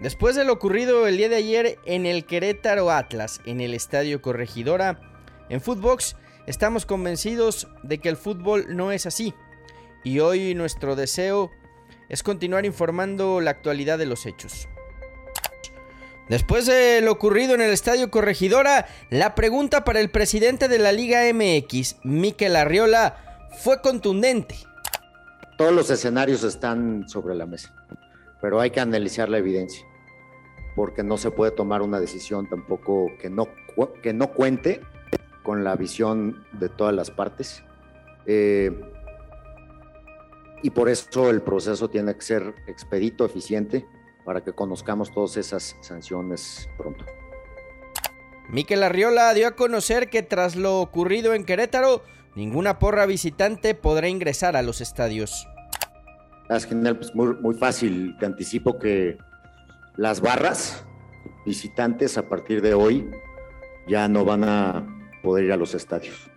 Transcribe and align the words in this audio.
Después 0.00 0.36
de 0.36 0.44
lo 0.44 0.52
ocurrido 0.52 1.06
el 1.06 1.16
día 1.16 1.30
de 1.30 1.36
ayer 1.36 1.78
en 1.86 2.04
el 2.04 2.26
Querétaro 2.26 2.90
Atlas, 2.90 3.40
en 3.46 3.62
el 3.62 3.72
Estadio 3.72 4.20
Corregidora, 4.20 5.00
en 5.48 5.62
Footbox 5.62 6.16
estamos 6.46 6.84
convencidos 6.84 7.68
de 7.82 7.98
que 7.98 8.10
el 8.10 8.18
fútbol 8.18 8.76
no 8.76 8.92
es 8.92 9.06
así. 9.06 9.32
Y 10.04 10.20
hoy 10.20 10.54
nuestro 10.54 10.96
deseo 10.96 11.50
es 12.10 12.22
continuar 12.22 12.66
informando 12.66 13.40
la 13.40 13.52
actualidad 13.52 13.96
de 13.96 14.04
los 14.04 14.26
hechos. 14.26 14.68
Después 16.28 16.66
de 16.66 17.00
lo 17.00 17.12
ocurrido 17.12 17.54
en 17.54 17.62
el 17.62 17.70
Estadio 17.70 18.10
Corregidora, 18.10 18.86
la 19.10 19.34
pregunta 19.34 19.84
para 19.84 20.00
el 20.00 20.10
presidente 20.10 20.68
de 20.68 20.78
la 20.78 20.92
Liga 20.92 21.22
MX, 21.32 21.96
Miquel 22.02 22.56
Arriola, 22.56 23.48
fue 23.62 23.80
contundente. 23.80 24.56
Todos 25.56 25.72
los 25.72 25.88
escenarios 25.88 26.42
están 26.44 27.08
sobre 27.08 27.34
la 27.34 27.46
mesa 27.46 27.72
pero 28.40 28.60
hay 28.60 28.70
que 28.70 28.80
analizar 28.80 29.28
la 29.28 29.38
evidencia, 29.38 29.86
porque 30.74 31.02
no 31.02 31.16
se 31.16 31.30
puede 31.30 31.52
tomar 31.52 31.82
una 31.82 32.00
decisión 32.00 32.48
tampoco 32.48 33.10
que 33.18 33.30
no, 33.30 33.48
que 34.02 34.12
no 34.12 34.32
cuente 34.32 34.80
con 35.42 35.64
la 35.64 35.76
visión 35.76 36.44
de 36.52 36.68
todas 36.68 36.94
las 36.94 37.10
partes. 37.10 37.62
Eh, 38.26 38.72
y 40.62 40.70
por 40.70 40.88
eso 40.88 41.30
el 41.30 41.42
proceso 41.42 41.88
tiene 41.88 42.14
que 42.14 42.22
ser 42.22 42.54
expedito, 42.66 43.24
eficiente, 43.24 43.86
para 44.24 44.42
que 44.42 44.52
conozcamos 44.52 45.12
todas 45.12 45.36
esas 45.36 45.76
sanciones 45.80 46.68
pronto. 46.76 47.04
Miquel 48.48 48.82
Arriola 48.82 49.32
dio 49.34 49.48
a 49.48 49.52
conocer 49.52 50.08
que 50.08 50.22
tras 50.22 50.56
lo 50.56 50.80
ocurrido 50.80 51.34
en 51.34 51.44
Querétaro, 51.44 52.02
ninguna 52.34 52.78
porra 52.78 53.06
visitante 53.06 53.74
podrá 53.74 54.08
ingresar 54.08 54.56
a 54.56 54.62
los 54.62 54.80
estadios. 54.80 55.48
Es 56.48 56.66
genial, 56.66 56.98
pues 56.98 57.14
muy, 57.14 57.34
muy 57.36 57.54
fácil. 57.54 58.16
Te 58.18 58.26
anticipo 58.26 58.78
que 58.78 59.18
las 59.96 60.20
barras 60.20 60.84
visitantes 61.44 62.18
a 62.18 62.28
partir 62.28 62.62
de 62.62 62.74
hoy 62.74 63.10
ya 63.88 64.08
no 64.08 64.24
van 64.24 64.44
a 64.44 64.86
poder 65.22 65.44
ir 65.44 65.52
a 65.52 65.56
los 65.56 65.74
estadios. 65.74 66.30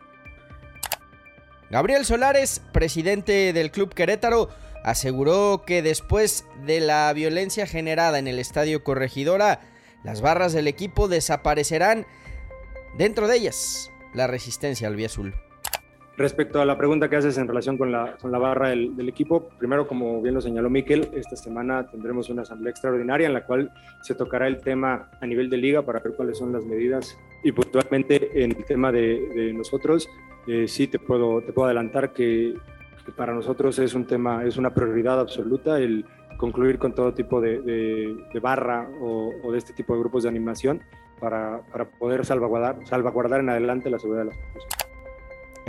Gabriel 1.70 2.06
Solares, 2.06 2.62
presidente 2.72 3.54
del 3.54 3.70
Club 3.70 3.94
Querétaro, 3.94 4.50
aseguró 4.84 5.64
que 5.66 5.82
después 5.82 6.46
de 6.66 6.80
la 6.80 7.12
violencia 7.14 7.68
generada 7.68 8.18
en 8.18 8.28
el 8.28 8.40
Estadio 8.40 8.84
Corregidora, 8.84 9.62
las 10.04 10.22
barras 10.22 10.54
del 10.54 10.68
equipo 10.68 11.08
desaparecerán. 11.08 12.08
Dentro 12.98 13.28
de 13.28 13.38
ellas, 13.38 13.92
la 14.16 14.26
resistencia 14.26 14.88
al 14.88 15.04
azul. 15.06 15.36
Respecto 16.20 16.60
a 16.60 16.66
la 16.66 16.78
pregunta 16.78 17.10
que 17.10 17.16
haces 17.16 17.38
en 17.38 17.48
relación 17.48 17.78
con 17.78 17.94
la, 17.94 18.18
con 18.18 18.30
la 18.30 18.38
barra 18.38 18.68
del, 18.72 19.08
equipo, 19.08 19.48
primero, 19.58 19.88
como 19.88 20.22
bien 20.22 20.36
lo 20.36 20.42
señaló 20.42 20.70
Miquel, 20.70 21.08
esta 21.14 21.38
semana 21.38 21.90
tendremos 21.90 22.30
una 22.30 22.42
asamblea 22.42 22.72
extraordinaria 22.72 23.26
en 23.26 23.34
la 23.34 23.46
cual 23.46 23.72
se 24.02 24.16
tocará 24.16 24.46
el 24.46 24.60
tema 24.60 25.10
a 25.22 25.26
nivel 25.26 25.50
de 25.50 25.56
liga 25.56 25.82
para 25.82 26.02
ver 26.02 26.16
cuáles 26.18 26.38
son 26.38 26.52
las 26.52 26.66
medidas 26.66 27.18
y 27.42 27.54
puntualmente 27.54 28.44
en 28.44 28.52
el 28.52 28.66
tema 28.66 28.92
de, 28.92 29.54
nosotros, 29.56 30.10
eh, 30.46 30.68
sí 30.68 30.88
te 30.88 31.00
puedo, 31.00 31.40
te 31.40 31.54
puedo 31.54 31.68
adelantar 31.68 32.12
que, 32.12 32.54
para 33.16 33.34
nosotros 33.34 33.80
es 33.80 33.94
un 33.94 34.04
tema, 34.04 34.44
es 34.44 34.58
una 34.58 34.74
prioridad 34.74 35.22
absoluta 35.22 35.80
el 35.80 36.06
concluir 36.36 36.80
con 36.80 36.94
todo 36.94 37.14
tipo 37.14 37.40
de, 37.40 37.62
de 37.62 38.40
barra 38.42 38.90
o, 39.00 39.54
de 39.54 39.58
este 39.58 39.72
tipo 39.72 39.94
de 39.94 40.02
grupos 40.02 40.24
de 40.24 40.30
animación 40.30 40.82
para, 41.22 41.62
para 41.72 41.90
poder 41.90 42.26
salvaguardar, 42.26 42.86
salvaguardar 42.86 43.40
en 43.40 43.52
adelante 43.52 43.90
la 43.90 44.00
seguridad 44.00 44.26
de 44.26 44.32
las 44.32 44.38
personas. 44.38 44.79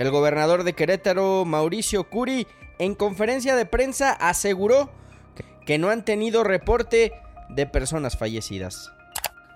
El 0.01 0.11
gobernador 0.11 0.65
de 0.65 0.73
Querétaro, 0.73 1.45
Mauricio 1.45 2.05
Curi, 2.05 2.47
en 2.79 2.95
conferencia 2.95 3.55
de 3.55 3.67
prensa 3.67 4.13
aseguró 4.13 4.89
que 5.67 5.77
no 5.77 5.91
han 5.91 6.07
tenido 6.07 6.43
reporte 6.43 7.13
de 7.51 7.67
personas 7.67 8.17
fallecidas. 8.17 8.91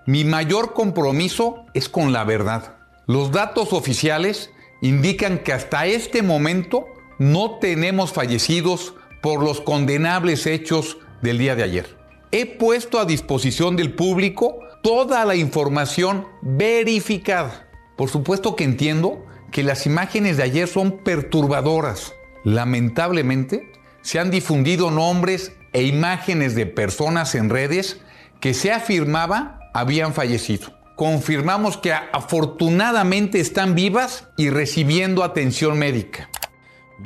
Mi 0.04 0.22
mayor 0.22 0.74
compromiso 0.74 1.64
es 1.72 1.88
con 1.88 2.12
la 2.12 2.24
verdad. 2.24 2.76
Los 3.06 3.32
datos 3.32 3.72
oficiales 3.72 4.50
indican 4.82 5.38
que 5.38 5.54
hasta 5.54 5.86
este 5.86 6.22
momento 6.22 6.88
no 7.18 7.58
tenemos 7.58 8.12
fallecidos 8.12 8.92
por 9.22 9.42
los 9.42 9.62
condenables 9.62 10.46
hechos 10.46 10.98
del 11.22 11.38
día 11.38 11.56
de 11.56 11.62
ayer. 11.62 11.96
He 12.32 12.44
puesto 12.44 12.98
a 12.98 13.06
disposición 13.06 13.76
del 13.76 13.94
público 13.94 14.58
toda 14.82 15.24
la 15.24 15.36
información 15.36 16.26
verificada. 16.42 17.66
Por 17.96 18.10
supuesto 18.10 18.56
que 18.56 18.64
entiendo 18.64 19.24
que 19.54 19.62
las 19.62 19.86
imágenes 19.86 20.36
de 20.36 20.42
ayer 20.42 20.66
son 20.66 20.98
perturbadoras. 21.04 22.12
Lamentablemente, 22.42 23.70
se 24.02 24.18
han 24.18 24.32
difundido 24.32 24.90
nombres 24.90 25.52
e 25.72 25.84
imágenes 25.84 26.56
de 26.56 26.66
personas 26.66 27.36
en 27.36 27.48
redes 27.48 28.00
que 28.40 28.52
se 28.52 28.72
afirmaba 28.72 29.60
habían 29.72 30.12
fallecido. 30.12 30.76
Confirmamos 30.96 31.76
que 31.76 31.92
afortunadamente 31.92 33.38
están 33.38 33.76
vivas 33.76 34.26
y 34.36 34.50
recibiendo 34.50 35.22
atención 35.22 35.78
médica. 35.78 36.28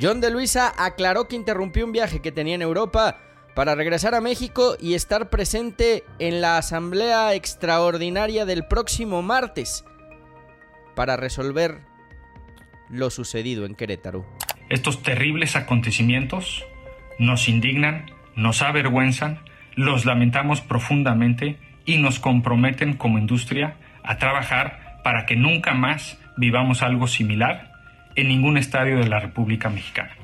John 0.01 0.19
de 0.19 0.31
Luisa 0.31 0.73
aclaró 0.75 1.27
que 1.27 1.35
interrumpió 1.35 1.85
un 1.85 1.91
viaje 1.91 2.19
que 2.19 2.31
tenía 2.31 2.55
en 2.55 2.63
Europa 2.63 3.19
para 3.53 3.75
regresar 3.75 4.15
a 4.15 4.21
México 4.21 4.75
y 4.79 4.95
estar 4.95 5.29
presente 5.29 6.03
en 6.17 6.41
la 6.41 6.57
asamblea 6.57 7.35
extraordinaria 7.35 8.45
del 8.45 8.65
próximo 8.65 9.21
martes 9.21 9.85
para 10.95 11.15
resolver 11.15 11.88
lo 12.89 13.09
sucedido 13.09 13.65
en 13.65 13.75
Querétaro. 13.75 14.25
Estos 14.69 15.01
terribles 15.01 15.55
acontecimientos 15.55 16.65
nos 17.17 17.49
indignan, 17.49 18.11
nos 18.35 18.61
avergüenzan, 18.61 19.39
los 19.75 20.05
lamentamos 20.05 20.61
profundamente 20.61 21.57
y 21.85 21.97
nos 21.97 22.19
comprometen 22.19 22.93
como 22.93 23.17
industria 23.17 23.75
a 24.03 24.17
trabajar 24.17 24.99
para 25.03 25.25
que 25.25 25.35
nunca 25.35 25.73
más 25.73 26.19
vivamos 26.37 26.81
algo 26.81 27.07
similar 27.07 27.71
en 28.15 28.27
ningún 28.27 28.57
estadio 28.57 28.99
de 28.99 29.07
la 29.07 29.19
República 29.19 29.69
Mexicana. 29.69 30.15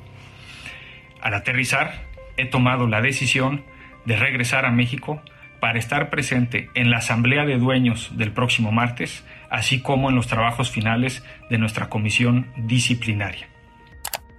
Al 1.21 1.33
aterrizar, 1.33 2.03
he 2.37 2.45
tomado 2.45 2.87
la 2.87 3.01
decisión 3.01 3.63
de 4.05 4.15
regresar 4.15 4.65
a 4.65 4.71
México 4.71 5.21
para 5.65 5.79
estar 5.79 6.11
presente 6.11 6.69
en 6.75 6.91
la 6.91 6.97
Asamblea 6.99 7.43
de 7.43 7.57
Dueños 7.57 8.11
del 8.15 8.31
próximo 8.31 8.71
martes 8.71 9.23
así 9.49 9.81
como 9.81 10.11
en 10.11 10.15
los 10.15 10.27
trabajos 10.27 10.69
finales 10.69 11.23
de 11.49 11.57
nuestra 11.57 11.89
comisión 11.89 12.53
disciplinaria. 12.55 13.47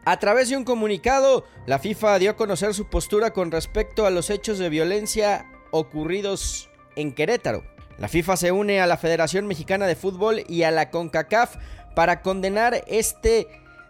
A 0.04 0.19
través 0.19 0.50
de 0.50 0.56
un 0.56 0.62
comunicado, 0.62 1.44
la 1.66 1.81
FIFA 1.81 2.20
dio 2.20 2.31
a 2.31 2.36
conocer 2.36 2.75
su 2.75 2.88
postura 2.88 3.32
con 3.32 3.50
respecto 3.50 4.06
a 4.06 4.10
los 4.10 4.31
hechos 4.31 4.60
de 4.60 4.69
violencia 4.69 5.47
ocurridos 5.72 6.70
en 6.94 7.10
Querétaro. 7.10 7.65
La 7.98 8.06
FIFA 8.06 8.36
se 8.36 8.53
une 8.53 8.81
a 8.81 8.86
la 8.86 8.97
Federación 8.97 9.48
Mexicana 9.48 9.88
de 9.88 9.97
Fútbol 9.97 10.44
y 10.48 10.62
a 10.62 10.70
la 10.70 10.91
CONCACAF 10.91 11.56
para 11.97 12.22
condenar 12.22 12.84
este 12.86 13.48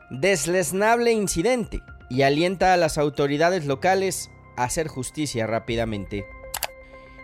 deslesnable 0.08 1.12
incidente 1.12 1.82
y 2.08 2.22
alienta 2.22 2.72
a 2.72 2.78
las 2.78 2.96
autoridades 2.96 3.66
locales 3.66 4.30
a 4.56 4.64
hacer 4.64 4.88
justicia 4.88 5.46
rápidamente. 5.46 6.25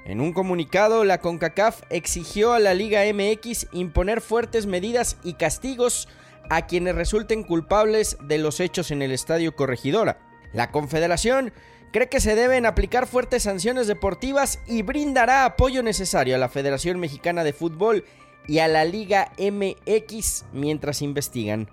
En 0.04 0.20
un 0.20 0.32
comunicado, 0.32 1.04
la 1.04 1.18
CONCACAF 1.18 1.82
exigió 1.90 2.52
a 2.52 2.58
la 2.58 2.74
Liga 2.74 3.02
MX 3.12 3.68
imponer 3.72 4.20
fuertes 4.20 4.66
medidas 4.66 5.16
y 5.22 5.34
castigos 5.34 6.08
a 6.50 6.66
quienes 6.66 6.96
resulten 6.96 7.44
culpables 7.44 8.16
de 8.20 8.38
los 8.38 8.58
hechos 8.58 8.90
en 8.90 9.00
el 9.00 9.12
Estadio 9.12 9.54
Corregidora. 9.54 10.18
La 10.52 10.72
Confederación 10.72 11.52
cree 11.92 12.08
que 12.08 12.20
se 12.20 12.34
deben 12.34 12.66
aplicar 12.66 13.06
fuertes 13.06 13.44
sanciones 13.44 13.86
deportivas 13.86 14.58
y 14.66 14.82
brindará 14.82 15.44
apoyo 15.44 15.82
necesario 15.84 16.34
a 16.34 16.38
la 16.38 16.48
Federación 16.48 16.98
Mexicana 16.98 17.44
de 17.44 17.52
Fútbol 17.52 18.04
y 18.48 18.58
a 18.58 18.66
la 18.66 18.84
Liga 18.84 19.30
MX 19.38 20.46
mientras 20.52 21.00
investigan. 21.00 21.68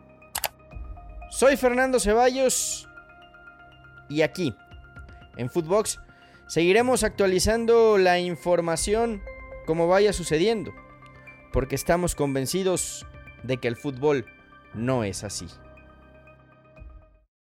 Soy 1.31 1.57
Fernando 1.57 1.99
Ceballos 1.99 2.87
y 4.07 4.21
aquí, 4.21 4.55
en 5.37 5.49
Footbox, 5.49 5.99
Seguiremos 6.49 7.03
actualizando 7.03 7.99
la 7.99 8.17
información 8.17 9.21
como 9.67 9.87
vaya 9.87 10.13
sucediendo, 10.13 10.73
porque 11.53 11.75
estamos 11.75 12.15
convencidos 12.15 13.05
de 13.43 13.57
que 13.57 13.67
el 13.67 13.75
fútbol 13.75 14.25
no 14.73 15.03
es 15.03 15.23
así. 15.23 15.45